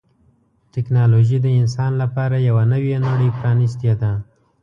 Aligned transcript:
ټکنالوجي 0.73 1.37
د 1.41 1.47
انسان 1.61 1.91
لپاره 2.01 2.35
یوه 2.49 2.63
نوې 2.73 2.95
نړۍ 3.07 3.29
پرانستې 3.39 3.91
ده. 4.01 4.11